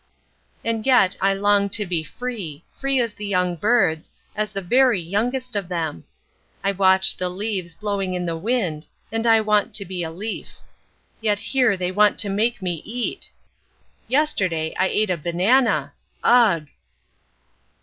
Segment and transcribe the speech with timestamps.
[0.65, 4.99] And yet I long to be free, free as the young birds, as the very
[4.99, 6.05] youngest of them.
[6.63, 10.57] I watch the leaves blowing in the wind and I want to be a leaf.
[11.21, 13.29] Yet here they want to make me eat!
[14.07, 15.93] Yesterday I ate a banana!
[16.23, 16.65] Ugh!